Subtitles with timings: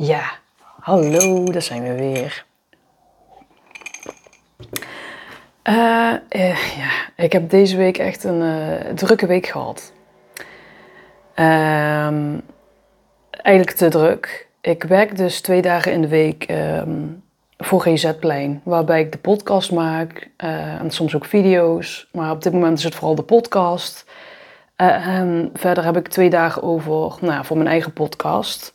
[0.00, 0.30] Ja,
[0.80, 2.44] hallo, daar zijn we weer.
[5.62, 9.92] Eh, eh, ja, ik heb deze week echt een eh, drukke week gehad.
[11.34, 12.38] Ehm,
[13.30, 14.48] eigenlijk te druk.
[14.60, 17.06] Ik werk dus twee dagen in de week ehm,
[17.56, 22.08] voor GZ-plein, waarbij ik de podcast maak en soms ook video's.
[22.12, 24.04] Maar op dit moment is het vooral de podcast.
[24.76, 28.74] en verder heb ik twee dagen over nou, voor mijn eigen podcast.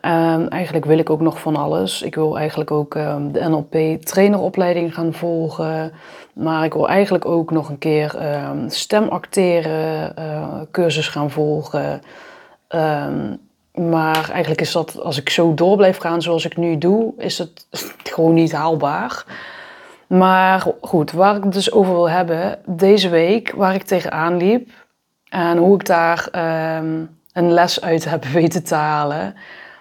[0.00, 2.02] En eigenlijk wil ik ook nog van alles.
[2.02, 5.92] Ik wil eigenlijk ook um, de NLP traineropleiding gaan volgen.
[6.32, 12.00] Maar ik wil eigenlijk ook nog een keer um, stemacteren uh, cursus gaan volgen.
[13.72, 17.38] Maar eigenlijk is dat, als ik zo door blijf gaan zoals ik nu doe, is
[17.38, 17.66] het
[18.14, 19.24] gewoon niet haalbaar.
[20.06, 24.70] Maar goed, waar ik het dus over wil hebben, deze week, waar ik tegenaan liep
[25.28, 26.28] en hoe ik daar
[27.38, 29.34] een les uit heb weten te halen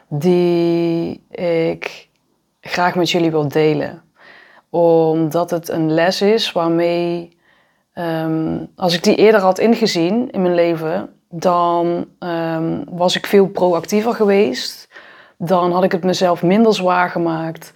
[0.07, 2.09] die ik
[2.61, 4.01] graag met jullie wil delen.
[4.69, 7.37] Omdat het een les is waarmee,
[7.93, 13.47] ehm, als ik die eerder had ingezien in mijn leven, dan um, was ik veel
[13.47, 14.89] proactiever geweest.
[15.37, 17.73] Dan had ik het mezelf minder zwaar gemaakt.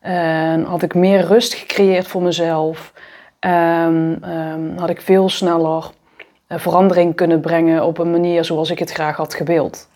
[0.00, 2.92] En had ik meer rust gecreëerd voor mezelf.
[3.38, 5.90] En um, had ik veel sneller
[6.60, 9.88] verandering kunnen brengen op een manier zoals ik het graag had gewild.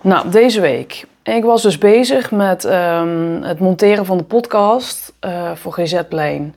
[0.00, 1.04] Nou, deze week.
[1.22, 6.54] Ik was dus bezig met um, het monteren van de podcast uh, voor GZ-plein.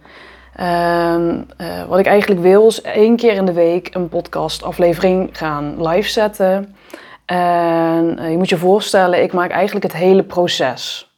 [0.59, 1.25] Uh,
[1.87, 6.75] wat ik eigenlijk wil is één keer in de week een podcastaflevering gaan live zetten.
[7.25, 11.11] En je moet je voorstellen, ik maak eigenlijk het hele proces.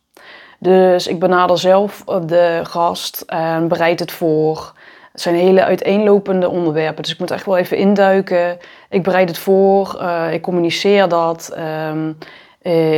[0.60, 4.74] Dus ik benader zelf de gast en bereid het voor.
[5.20, 8.58] Het zijn hele uiteenlopende onderwerpen, dus ik moet echt wel even induiken.
[8.90, 11.56] Ik bereid het voor, uh, ik communiceer dat.
[11.90, 12.18] Um,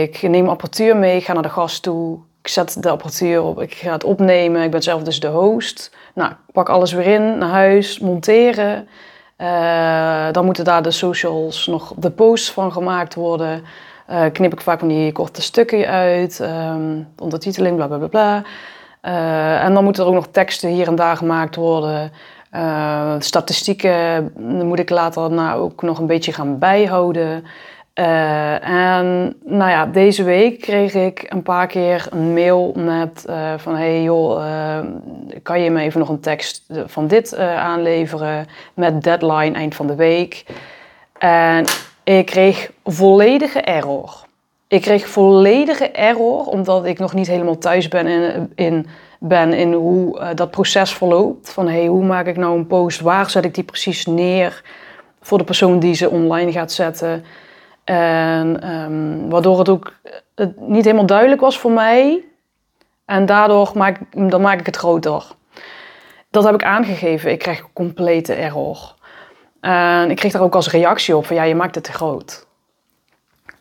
[0.03, 2.19] ik neem apparatuur mee, ik ga naar de gast toe.
[2.41, 4.63] Ik zet de apparatuur op, ik ga het opnemen.
[4.63, 5.95] Ik ben zelf dus de host.
[6.13, 8.87] Nou, ik pak alles weer in, naar huis, monteren.
[9.37, 13.63] Uh, dan moeten daar de socials nog de posts van gemaakt worden.
[14.09, 18.43] Uh, knip ik vaak van die korte stukken uit, um, ondertiteling, bla bla bla.
[19.01, 22.11] Uh, en dan moeten er ook nog teksten hier en daar gemaakt worden.
[22.55, 27.45] Uh, statistieken moet ik later nou ook nog een beetje gaan bijhouden.
[27.95, 33.25] Uh, en nou ja, deze week kreeg ik een paar keer een mail met
[33.57, 34.43] van hey joh,
[35.43, 39.95] kan je me even nog een tekst van dit aanleveren met deadline eind van de
[39.95, 40.45] week.
[41.17, 41.65] En
[42.03, 44.29] ik kreeg volledige error.
[44.71, 48.87] Ik kreeg volledige error, omdat ik nog niet helemaal thuis ben in, in,
[49.19, 51.53] ben in hoe uh, dat proces verloopt.
[51.53, 52.99] Van hey, hoe maak ik nou een post?
[52.99, 54.63] Waar zet ik die precies neer
[55.21, 57.23] voor de persoon die ze online gaat zetten?
[57.83, 59.93] En um, waardoor het ook
[60.35, 62.23] het niet helemaal duidelijk was voor mij.
[63.05, 63.99] En daardoor maak,
[64.29, 65.23] dan maak ik het groter.
[66.29, 67.31] Dat heb ik aangegeven.
[67.31, 68.95] Ik krijg complete error.
[69.61, 72.49] En ik kreeg daar ook als reactie op van ja, je maakt het te groot.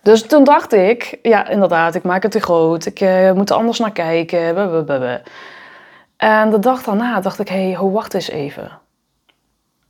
[0.03, 2.87] Dus toen dacht ik, ja, inderdaad, ik maak het te groot.
[2.87, 4.55] Ik uh, moet er anders naar kijken.
[4.55, 5.21] Blablabla.
[6.16, 8.71] En de dag daarna dacht ik, hé, hey, wacht eens even.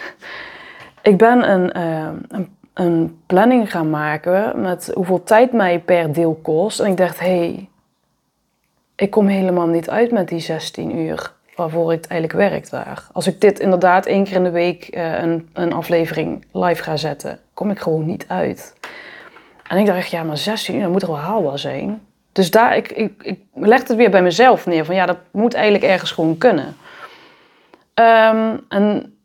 [1.02, 6.38] ik ben een, uh, een, een, planning gaan maken met hoeveel tijd mij per deel
[6.42, 6.80] kost.
[6.80, 7.68] En ik dacht, hé, hey,
[8.96, 13.06] ik kom helemaal niet uit met die 16 uur waarvoor ik eigenlijk werk daar.
[13.12, 16.96] Als ik dit inderdaad één keer in de week uh, een, een aflevering live ga
[16.96, 18.74] zetten, kom ik gewoon niet uit.
[19.68, 22.06] En ik dacht, ja, maar 16 uur, dat moet er wel haalbaar zijn.
[22.32, 24.84] Dus daar, ik, ik, ik leg het weer bij mezelf neer.
[24.84, 26.76] Van ja, dat moet eigenlijk ergens gewoon kunnen.
[27.94, 29.16] Um, en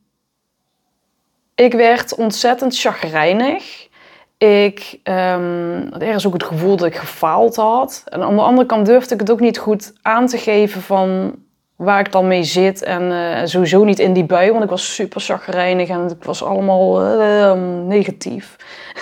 [1.56, 3.90] ik werd ontzettend chagrijnig.
[4.38, 8.04] Ik um, had ergens ook het gevoel dat ik gefaald had.
[8.06, 11.36] En aan de andere kant durfde ik het ook niet goed aan te geven van
[11.76, 12.84] waar ik dan mee zit.
[12.84, 16.44] En uh, sowieso niet in die bui, want ik was super chagrijnig en het was
[16.44, 17.54] allemaal uh,
[17.88, 18.56] negatief.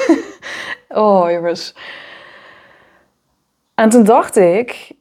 [0.90, 1.76] Oh, jongens.
[3.76, 4.92] En toen dacht ik,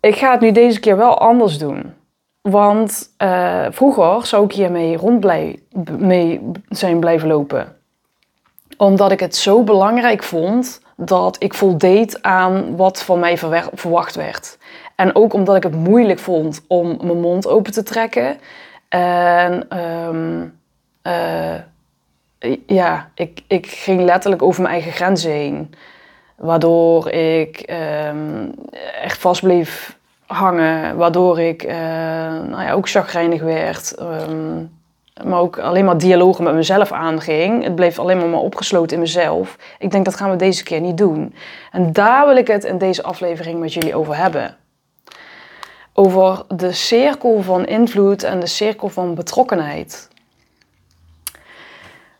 [0.00, 1.94] ik ga het nu deze keer wel anders doen.
[2.40, 5.62] Want uh, vroeger zou ik hiermee rond blij,
[5.98, 7.76] mee zijn blijven lopen.
[8.76, 13.38] Omdat ik het zo belangrijk vond dat ik voldeed aan wat van mij
[13.72, 14.58] verwacht werd.
[14.96, 18.38] En ook omdat ik het moeilijk vond om mijn mond open te trekken.
[18.88, 20.46] En ehm,
[21.02, 21.54] eh,
[22.66, 25.74] ja, ik, ik ging letterlijk over mijn eigen grenzen heen.
[26.36, 27.72] Waardoor ik
[28.10, 28.54] um,
[29.02, 30.96] echt vast bleef hangen.
[30.96, 31.72] Waardoor ik uh,
[32.48, 33.94] nou ja, ook chagrijnig werd.
[33.94, 34.64] Ehm,
[35.24, 37.64] maar ook alleen maar dialogen met mezelf aanging.
[37.64, 39.56] Het bleef alleen maar, maar opgesloten in mezelf.
[39.78, 41.34] Ik denk dat gaan we deze keer niet doen.
[41.72, 44.56] En daar wil ik het in deze aflevering met jullie over hebben.
[45.92, 50.08] Over de cirkel van invloed en de cirkel van betrokkenheid.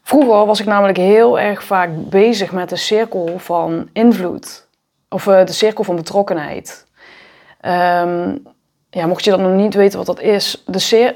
[0.06, 4.68] Vroeger was ik namelijk heel erg vaak bezig met de cirkel van invloed.
[5.08, 6.86] Of uh, de cirkel van betrokkenheid.
[7.62, 8.42] Um,
[8.90, 10.62] ja, mocht je dat nog niet weten wat dat is.
[10.66, 11.14] De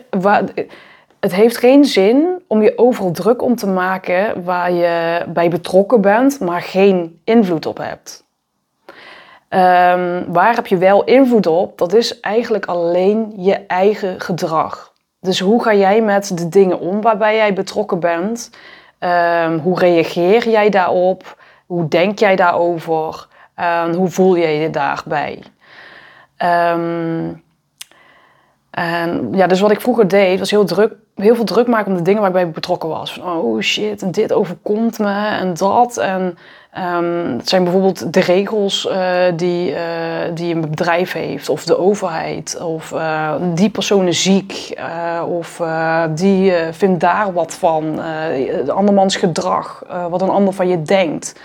[1.20, 6.00] het heeft geen zin om je overal druk om te maken waar je bij betrokken
[6.00, 8.24] bent, maar geen invloed op hebt.
[9.48, 11.78] Um, waar heb je wel invloed op?
[11.78, 14.92] Dat is eigenlijk alleen je eigen gedrag.
[15.20, 18.50] Dus hoe ga jij met de dingen om waarbij jij betrokken bent?
[19.00, 21.36] Um, hoe reageer jij daarop?
[21.66, 23.26] Hoe denk jij daarover?
[23.56, 25.42] Um, hoe voel je je daarbij?
[26.38, 27.42] Um,
[28.80, 31.96] en ja, dus wat ik vroeger deed, was heel, druk, heel veel druk maken om
[31.96, 33.12] de dingen waar ik bij betrokken was.
[33.12, 35.96] Van, oh shit, en dit overkomt me en dat.
[35.96, 36.38] En
[36.78, 39.78] um, het zijn bijvoorbeeld de regels uh, die, uh,
[40.34, 44.80] die een bedrijf heeft, of de overheid, of uh, die persoon is ziek,
[45.28, 45.62] of
[46.14, 47.96] die vindt daar wat van,
[48.64, 51.40] de andermans gedrag, wat een ander van je denkt.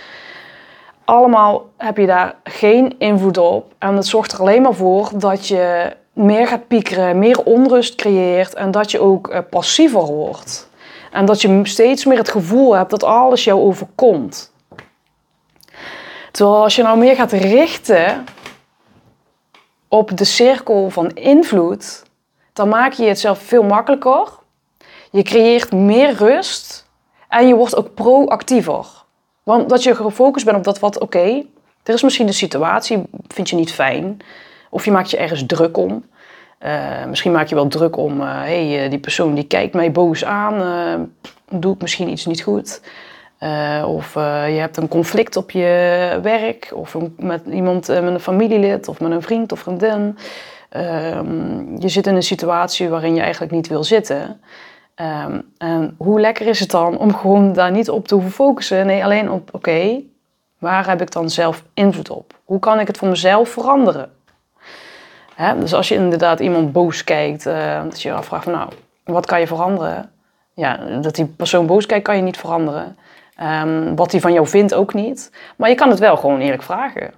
[1.06, 3.74] Allemaal heb je daar geen invloed op.
[3.80, 8.54] En dat zorgt er alleen maar voor dat je meer gaat piekeren, meer onrust creëert
[8.54, 10.70] en dat je ook uh, passiever wordt.
[11.12, 14.54] En dat je steeds meer het gevoel hebt dat alles jou overkomt.
[16.32, 18.26] Terwijl als je nou meer gaat richten
[19.88, 22.04] op de cirkel van invloed,
[22.54, 24.28] dan maak je het zelf veel makkelijker.
[25.12, 26.88] Je creëert meer rust
[27.30, 28.86] en je wordt ook proactiever.
[29.44, 31.44] Want dat je gefocust bent op dat wat, oké,
[31.84, 34.22] er is misschien de situatie, vind je niet fijn.
[34.76, 36.04] Of je maakt je ergens druk om.
[36.66, 39.74] Uh, misschien maak je wel druk om, hé, uh, hey, uh, die persoon die kijkt
[39.74, 41.10] mij boos aan,
[41.50, 42.82] doe ik misschien iets niet goed.
[43.86, 49.00] of je hebt een conflict op je werk, of met iemand, met een familielid, of
[49.00, 50.18] met een vriend of vriendin.
[50.70, 54.42] Ehm, je zit in een situatie waarin je eigenlijk niet wil zitten.
[55.02, 58.86] Um, en hoe lekker is het dan om gewoon daar niet op te hoeven focussen?
[58.86, 60.02] Nee, alleen op, oké,
[60.60, 62.40] waar heb ik dan zelf invloed op?
[62.44, 64.10] Hoe kan ik het voor mezelf veranderen?
[65.36, 65.60] Hè?
[65.60, 68.70] Dus als je inderdaad iemand boos kijkt, uh, dat je je afvraagt van nou,
[69.04, 70.12] wat kan je veranderen?
[70.54, 72.98] Ja, dat die persoon boos kijkt kan je niet veranderen.
[73.42, 75.32] Um, wat hij van jou vindt ook niet.
[75.56, 77.12] Maar je kan het wel gewoon eerlijk vragen.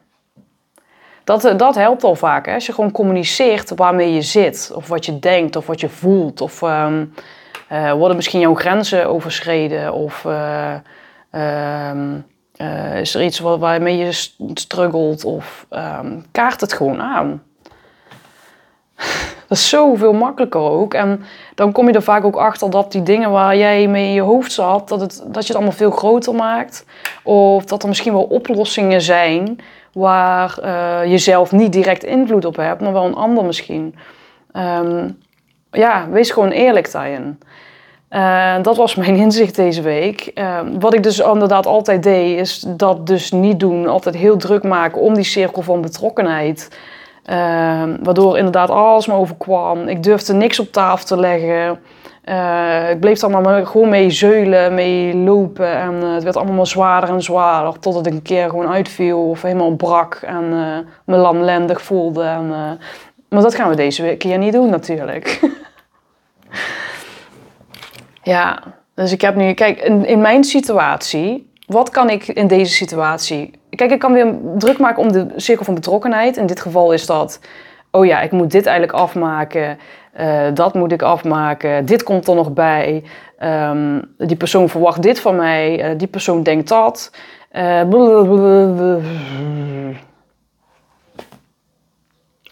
[1.24, 2.46] Dat, eh, dat helpt al vaak.
[2.46, 2.54] Hè?
[2.54, 6.42] Als je gewoon communiceert waarmee je zit, of wat je denkt, of wat je voelt,
[6.42, 7.14] of um,
[7.72, 10.26] uh, worden misschien jouw grenzen overschreden, of
[11.32, 12.26] um,
[13.02, 14.12] is er iets waarmee je
[14.54, 15.68] struggelt, of
[16.32, 17.44] kaart het gewoon aan.
[19.48, 20.94] Dat is zoveel makkelijker ook.
[20.94, 21.24] En
[21.56, 24.22] dan kom je er vaak ook achter dat die dingen waar jij mee in je
[24.22, 26.86] hoofd zat, dat, het, dat je het allemaal veel groter maakt.
[27.24, 29.60] Of dat er misschien wel oplossingen zijn
[29.94, 33.96] waar uh, je zelf niet direct invloed op hebt, maar wel een ander misschien.
[34.54, 35.18] Um,
[35.72, 37.40] ja, wees gewoon eerlijk daarin.
[38.10, 40.32] Uh, dat was mijn inzicht deze week.
[40.36, 43.88] Uh, wat ik dus inderdaad altijd deed, is dat dus niet doen.
[43.88, 46.70] Altijd heel druk maken om die cirkel van betrokkenheid.
[47.30, 49.88] Uh, waardoor inderdaad alles me overkwam.
[49.88, 51.80] Ik durfde niks op tafel te leggen.
[52.26, 55.76] Uh, ik bleef dan maar gewoon mee zeulen, mee lopen.
[55.78, 57.80] En uh, het werd allemaal maar zwaarder en zwaarder.
[57.80, 62.24] Totdat ik een keer gewoon uitviel of helemaal brak en uh, me lamlendig voelde.
[62.24, 62.48] En,
[63.30, 65.40] maar dat gaan we deze keer niet doen natuurlijk.
[68.24, 69.54] ja, dus ik heb nu...
[69.54, 71.52] Kijk, in, in mijn situatie...
[71.66, 75.66] Wat kan ik in deze situatie Kijk, ik kan weer druk maken om de cirkel
[75.66, 76.38] van betrokkenheid.
[76.38, 77.40] In dit geval is dat,
[77.92, 79.78] oh ja, ik moet dit eigenlijk afmaken.
[80.20, 81.86] Uh, dat moet ik afmaken.
[81.86, 83.04] Dit komt er nog bij.
[83.44, 85.92] Um, die persoon verwacht dit van mij.
[85.92, 87.12] Uh, die persoon denkt dat.
[87.52, 87.82] Uh,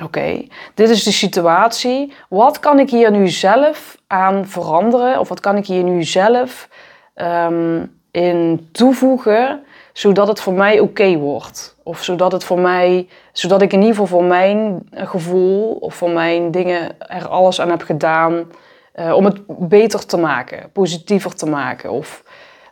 [0.03, 2.13] Oké, dit is de situatie.
[2.29, 5.19] Wat kan ik hier nu zelf aan veranderen?
[5.19, 6.69] Of wat kan ik hier nu zelf
[7.15, 9.63] um, in toevoegen?
[9.97, 11.75] Zodat het voor mij oké wordt.
[11.83, 16.09] Of zodat het voor mij, zodat ik in ieder geval voor mijn gevoel of voor
[16.09, 18.51] mijn dingen er alles aan heb gedaan
[18.95, 21.91] uh, om het beter te maken, positiever te maken.
[21.91, 22.23] Of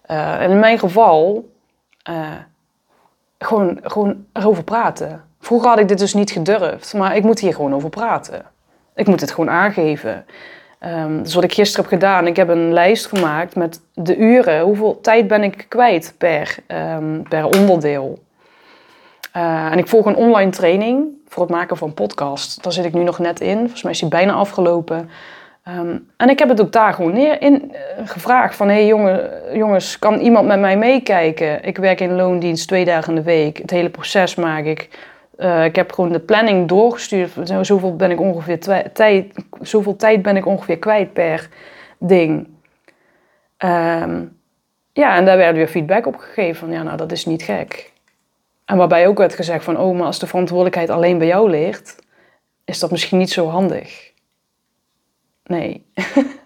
[0.05, 1.49] en in mijn geval,
[2.09, 2.27] uh,
[3.39, 5.23] gewoon, gewoon erover praten.
[5.39, 8.45] Vroeger had ik dit dus niet gedurfd, maar ik moet hier gewoon over praten.
[8.95, 10.25] Ik moet het gewoon aangeven.
[10.85, 14.61] Um, dus wat ik gisteren heb gedaan, ik heb een lijst gemaakt met de uren.
[14.61, 16.55] Hoeveel tijd ben ik kwijt per,
[16.97, 18.19] um, per onderdeel?
[19.37, 22.63] Uh, en ik volg een online training voor het maken van podcast.
[22.63, 23.57] Daar zit ik nu nog net in.
[23.57, 25.09] Volgens mij is die bijna afgelopen.
[25.79, 28.67] Um, en ik heb het ook daar gewoon neer in uh, gevraagd van...
[28.67, 31.63] hé hey, jongen, jongens, kan iemand met mij meekijken?
[31.63, 33.57] Ik werk in loondienst twee dagen in de week.
[33.57, 34.89] Het hele proces maak ik.
[35.37, 37.31] Uh, ik heb gewoon de planning doorgestuurd.
[37.61, 38.59] Zoveel, ben ik ongeveer
[38.93, 41.49] tijd, zoveel tijd ben ik ongeveer kwijt per
[41.97, 42.47] ding.
[43.57, 44.37] Um,
[44.93, 46.71] ja, en daar werd weer feedback op gegeven van...
[46.71, 47.91] ja, nou, dat is niet gek.
[48.65, 49.77] En waarbij ook werd gezegd van...
[49.77, 51.95] oh, maar als de verantwoordelijkheid alleen bij jou ligt...
[52.65, 54.11] is dat misschien niet zo handig.
[55.43, 55.85] Nee.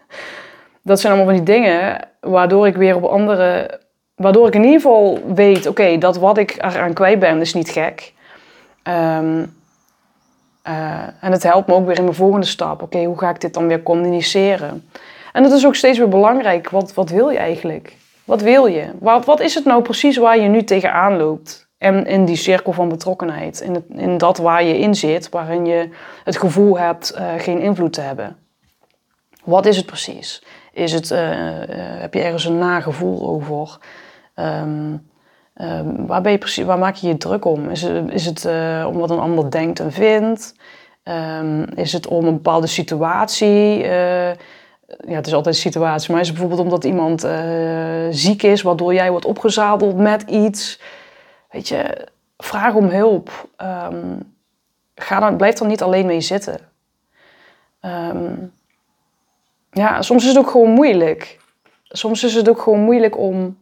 [0.84, 3.80] dat zijn allemaal van die dingen waardoor ik weer op andere.
[4.16, 7.70] Waardoor ik in ieder geval weet: oké, dat wat ik eraan kwijt ben, is niet
[7.70, 8.14] gek.
[8.88, 9.56] Um,
[10.68, 12.82] uh, en het helpt me ook weer in mijn volgende stap.
[12.82, 14.90] Oké, hoe ga ik dit dan weer communiceren?
[15.34, 16.70] En het is ook steeds weer belangrijk.
[16.70, 17.96] Wat, wat wil je eigenlijk?
[18.26, 18.92] Wat wil je?
[19.00, 21.68] Wat, wat is het nou precies waar je nu tegenaan loopt?
[21.78, 23.60] En in die cirkel van betrokkenheid.
[23.60, 25.90] In, in dat waar je in zit, waarin je
[26.24, 28.38] het gevoel hebt uh, geen invloed te hebben.
[29.44, 30.44] Wat is het precies?
[30.72, 31.20] Is het, uh,
[32.00, 33.78] heb je ergens een nagevoel over?
[34.36, 35.10] Um,
[35.62, 37.70] um, waar, ben je precies, waar maak je je druk om?
[37.70, 40.56] Is is het uh, om wat een ander denkt en vindt?
[41.04, 43.86] Um, is het om een bepaalde situatie?
[45.08, 47.28] ja, het is altijd een situatie, maar is het bijvoorbeeld omdat iemand
[48.10, 50.82] ziek is, waardoor jij wordt opgezadeld met iets?
[51.52, 53.50] Weet je, vraag om hulp.
[54.96, 56.60] ga dan, blijf er niet alleen mee zitten.
[59.72, 61.40] Ja, soms is het ook gewoon moeilijk.
[61.84, 63.58] Soms is het ook gewoon moeilijk om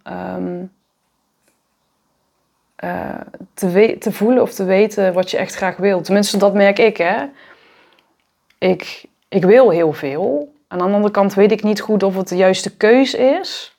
[2.83, 3.09] uh,
[3.53, 6.01] te, te voelen of te weten wat je echt graag wil.
[6.01, 7.25] Tenminste, dat merk ik, hè.
[8.57, 10.53] Ik, ik wil heel veel.
[10.67, 13.75] Aan de andere kant weet ik niet goed of het de juiste keus is.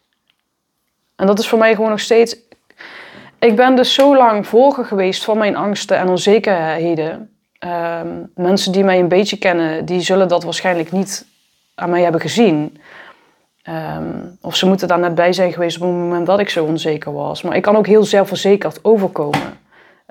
[1.17, 2.37] En dat is voor mij gewoon nog steeds...
[3.39, 7.31] Ik ben dus zo lang volger geweest van mijn angsten en onzekerheden.
[7.61, 11.27] Um, mensen die mij een beetje kennen, die zullen dat waarschijnlijk niet
[11.75, 12.81] aan mij hebben gezien.
[13.69, 16.65] Um, of ze moeten daar net bij zijn geweest op het moment dat ik zo
[16.65, 17.43] onzeker was.
[17.43, 19.59] Maar ik kan ook heel zelfverzekerd overkomen.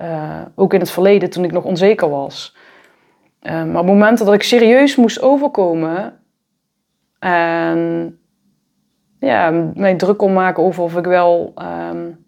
[0.02, 2.56] Uh, ook in het verleden toen ik nog onzeker was.
[3.42, 6.20] Um, maar op momenten dat ik serieus moest overkomen
[7.20, 8.20] en
[9.20, 11.54] ja, mij druk kon maken over of ik wel
[11.92, 12.26] um,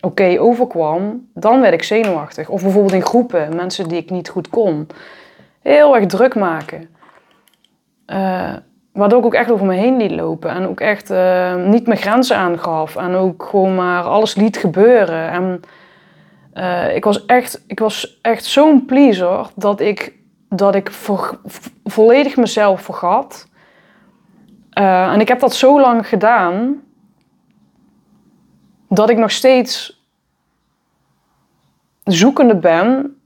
[0.00, 2.48] oké overkwam, dan werd ik zenuwachtig.
[2.48, 4.86] Of bijvoorbeeld in groepen, mensen die ik niet goed kon.
[5.62, 6.88] Heel erg druk maken.
[8.06, 8.54] Uh,
[8.96, 10.50] waardoor ik ook echt over me heen liet lopen.
[10.50, 12.96] En ook echt uh, niet mijn grenzen aangaf.
[12.96, 15.30] En ook gewoon maar alles liet gebeuren.
[15.30, 15.60] En
[16.54, 20.12] uh, ik was echt, ik was echt zo'n pleaser dat ik,
[20.48, 21.18] dat ik vo
[21.84, 23.48] volledig mezelf vergat.
[24.70, 26.82] en ik heb dat zo lang gedaan
[28.88, 30.04] dat ik nog steeds
[32.04, 33.16] zoekende ben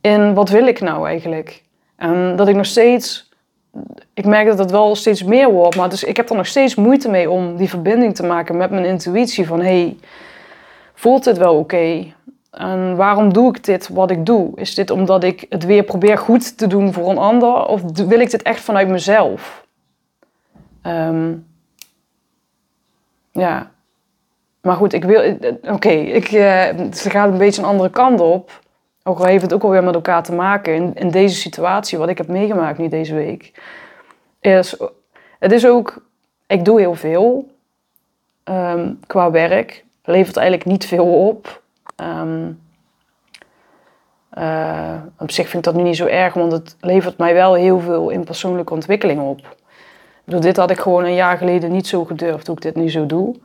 [0.00, 1.62] in wat wil ik nou eigenlijk.
[1.96, 3.29] En dat ik nog steeds,
[4.14, 6.74] ik merk dat het wel steeds meer wordt, maar dus ik heb er nog steeds
[6.74, 9.96] moeite mee om die verbinding te maken met mijn intuïtie van hey,
[10.94, 12.12] voelt dit wel oké?
[12.50, 14.52] En waarom doe ik dit wat ik doe?
[14.54, 17.66] Is dit omdat ik het weer probeer goed te doen voor een ander?
[17.66, 19.66] Of wil ik dit echt vanuit mezelf?
[20.86, 21.46] Um,
[23.32, 23.70] ja.
[24.60, 25.32] Maar goed, ik wil...
[25.32, 28.60] Oké, okay, ik uh, het gaat een beetje een andere kant op.
[29.10, 32.18] Ook heeft het ook alweer met elkaar te maken in, in deze situatie, wat ik
[32.18, 33.62] heb meegemaakt nu deze week.
[34.40, 34.76] Is,
[35.38, 36.04] het is ook,
[36.46, 37.50] ik doe heel veel
[38.44, 39.84] um, qua werk.
[40.04, 41.62] Levert eigenlijk niet veel op.
[41.96, 42.60] Um,
[45.18, 47.80] op zich vind ik dat nu niet zo erg, want het levert mij wel heel
[47.80, 49.56] veel in persoonlijke ontwikkeling op.
[50.24, 53.06] Dit had ik gewoon een jaar geleden niet zo gedurfd hoe ik dit nu zo
[53.06, 53.36] doe.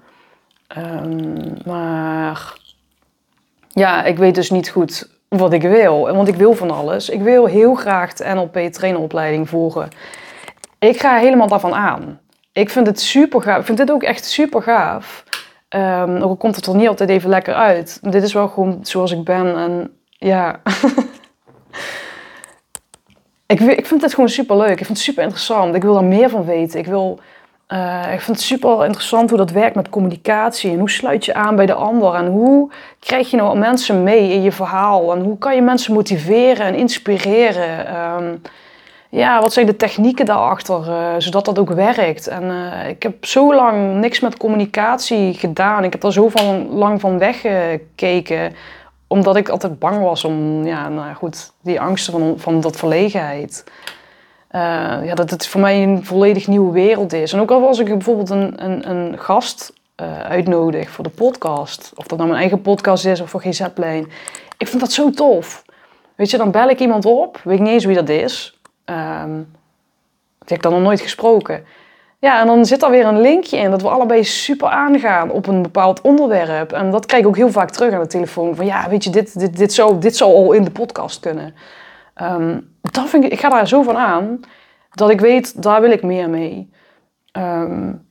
[0.78, 2.54] Um, maar
[3.70, 6.14] ja, ik weet dus niet goed wat ik wil.
[6.14, 7.10] Want ik wil van alles.
[7.10, 9.90] Ik wil heel graag de NLP traineropleiding volgen.
[10.80, 12.20] Ik ga helemaal daarvan aan.
[12.52, 13.60] Ik vind het super gaaf.
[13.60, 15.24] Ik vind dit ook echt super gaaf.
[15.70, 18.00] Um, ook komt het er niet altijd even lekker uit.
[18.02, 19.56] Dit is wel gewoon zoals ik ben.
[19.56, 20.62] En ja.
[23.54, 24.70] ik, ik vind het gewoon super leuk.
[24.70, 25.76] Ik vind het super interessant.
[25.76, 26.80] Ik wil er meer van weten.
[26.80, 27.20] Ik wil
[27.68, 31.34] uh, ik vind het super interessant hoe dat werkt met communicatie en hoe sluit je
[31.34, 35.22] aan bij de ander en hoe krijg je nou mensen mee in je verhaal en
[35.22, 37.96] hoe kan je mensen motiveren en inspireren.
[37.96, 38.42] Um,
[39.10, 42.28] ja, wat zijn de technieken daarachter, uh, zodat dat ook werkt.
[42.28, 45.84] En uh, ik heb zo lang niks met communicatie gedaan.
[45.84, 48.56] Ik heb er zo van, lang van weggekeken,
[49.08, 53.64] omdat ik altijd bang was om, ja, nou goed, die angsten van, van dat verlegenheid.
[54.56, 57.34] Uh, ja, dat het voor mij een volledig nieuwe wereld is.
[57.34, 59.74] En ook al was ik bijvoorbeeld een, een, een gast
[60.28, 64.08] uitnodig voor de podcast, of dat nou mijn eigen podcast is of voor GZ-plein,
[64.58, 65.64] ik vind dat zo tof.
[66.16, 68.60] Weet je, dan bel ik iemand op, weet ik niet eens wie dat is.
[68.86, 69.52] Um,
[70.40, 71.66] heb ik dan nog nooit gesproken.
[72.20, 75.48] Ja, en dan zit er weer een linkje in dat we allebei super aangaan op
[75.48, 76.72] een bepaald onderwerp.
[76.72, 78.56] En dat krijg ik ook heel vaak terug aan de telefoon.
[78.56, 81.56] Van ja, weet je, dit, dit, dit, zou, dit zou al in de podcast kunnen.
[82.22, 84.40] Um, dat vind ik, ik ga daar zo van aan
[84.92, 86.70] dat ik weet, daar wil ik meer mee.
[87.32, 88.06] Um,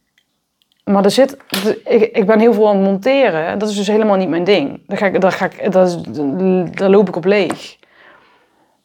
[0.84, 1.36] maar er zit,
[1.84, 3.58] ik, ik ben heel veel aan het monteren.
[3.58, 4.80] Dat is dus helemaal niet mijn ding.
[4.86, 5.88] Daar, ga ik, daar, ga ik, daar,
[6.70, 7.76] daar loop ik op leeg.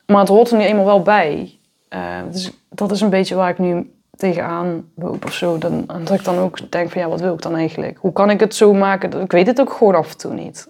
[0.05, 1.59] Maar het hoort er nu eenmaal wel bij.
[1.89, 1.99] Uh,
[2.31, 5.57] dus dat is een beetje waar ik nu tegenaan loop of zo.
[5.57, 7.97] Dan, dat ik dan ook denk van ja, wat wil ik dan eigenlijk?
[7.97, 9.21] Hoe kan ik het zo maken?
[9.21, 10.67] Ik weet het ook gewoon af en toe niet.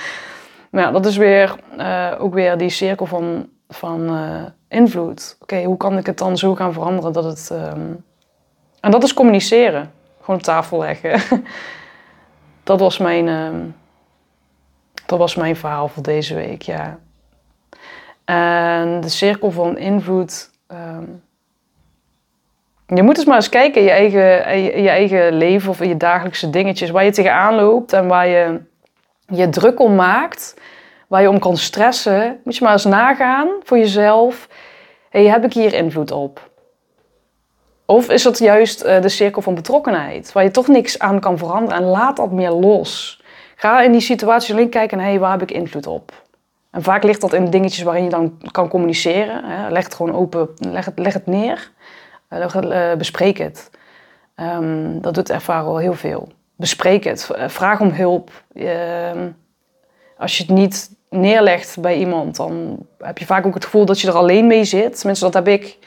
[0.70, 5.36] maar dat is weer uh, ook weer die cirkel van, van uh, invloed.
[5.40, 7.50] Oké, hoe kan ik het dan zo gaan veranderen dat het...
[7.52, 8.04] Um...
[8.80, 9.92] En dat is communiceren.
[10.20, 11.42] Gewoon op tafel leggen.
[12.62, 13.28] dat was mijn...
[13.28, 13.74] Um...
[15.06, 16.98] Dat was mijn verhaal voor deze week, ja.
[18.24, 20.50] En de cirkel van invloed.
[20.66, 21.04] Ehm,
[22.86, 25.96] je moet eens maar eens kijken in je eigen, je, eigen leven of in je
[25.96, 26.90] dagelijkse dingetjes.
[26.90, 28.60] Waar je tegenaan loopt en waar je
[29.26, 30.54] je druk om maakt.
[31.08, 32.40] Waar je om kan stressen.
[32.44, 34.48] Moet je maar eens nagaan voor jezelf.
[35.10, 36.50] Hey, heb ik hier invloed op?
[37.86, 40.32] Of is dat juist uh, de cirkel van betrokkenheid?
[40.32, 41.78] Waar je toch niks aan kan veranderen.
[41.78, 43.22] En laat dat meer los.
[43.56, 45.00] Ga in die situatie alleen kijken.
[45.00, 46.12] Hey, waar heb ik invloed op?
[46.70, 49.44] En vaak ligt dat in dingetjes waarin je dan kan communiceren.
[49.44, 49.70] Hè.
[49.70, 51.70] Leg het gewoon open, leg het, leg het neer,
[52.30, 53.70] uh, bespreek het.
[54.36, 56.28] Um, dat doet ervaren wel heel veel.
[56.56, 58.30] Bespreek het, eh, vraag om hulp.
[58.54, 59.28] Ehm,
[60.18, 64.00] als je het niet neerlegt bij iemand, dan heb je vaak ook het gevoel dat
[64.00, 64.98] je er alleen mee zit.
[64.98, 65.78] Tenminste, dat heb ik.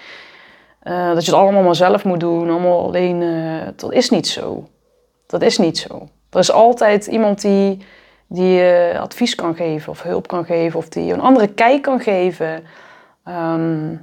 [0.83, 3.19] Uh, dat je het allemaal maar zelf moet doen, allemaal alleen.
[3.75, 4.67] dat is niet zo.
[5.27, 6.09] Dat is niet zo.
[6.29, 7.79] Er is altijd iemand die
[8.33, 11.99] die je advies kan geven of hulp kan geven of die een andere kijk kan
[11.99, 12.63] geven.
[13.23, 13.95] Ehm,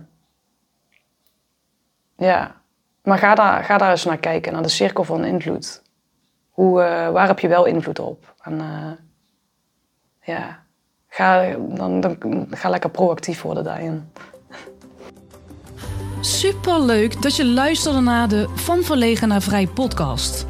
[2.17, 2.55] ja,
[3.03, 5.83] maar ga daar, ga daar eens naar kijken, naar de cirkel van invloed.
[6.51, 8.35] Hoe, uh, waar heb je wel invloed op?
[10.21, 10.65] Ja,
[11.09, 14.11] ga, dan, dan, ga lekker proactief worden daarin.
[16.21, 20.47] Super leuk dat je luisterde naar de Van Verlegen naar Vrij podcast.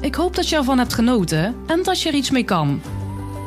[0.00, 2.80] Ik hoop dat je ervan hebt genoten en dat je er iets mee kan.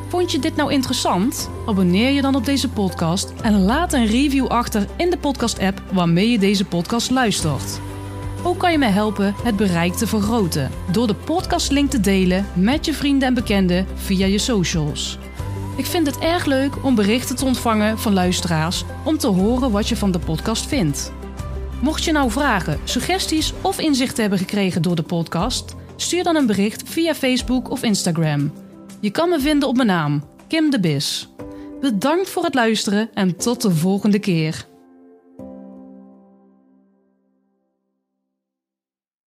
[0.08, 1.50] Vond je dit nou interessant?
[1.66, 6.30] Abonneer je dan op deze podcast en laat een review achter in de podcast-app waarmee
[6.30, 7.80] je deze podcast luistert.
[8.42, 12.86] Ook kan je mij helpen het bereik te vergroten door de podcastlink te delen met
[12.86, 15.18] je vrienden en bekenden via je socials.
[15.76, 19.88] Ik vind het erg leuk om berichten te ontvangen van luisteraars om te horen wat
[19.88, 21.12] je van de podcast vindt.
[21.80, 26.46] Mocht je nou vragen, suggesties of inzichten hebben gekregen door de podcast, stuur dan een
[26.46, 28.52] bericht via Facebook of Instagram.
[29.00, 31.28] Je kan me vinden op mijn naam, Kim de Bis.
[31.80, 34.66] Bedankt voor het luisteren en tot de volgende keer.